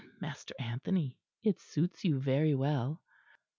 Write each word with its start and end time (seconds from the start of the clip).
And, 0.01 0.11
Master 0.21 0.55
Anthony, 0.59 1.15
it 1.43 1.59
suits 1.59 2.03
you 2.03 2.17
very 2.19 2.55
well." 2.55 2.99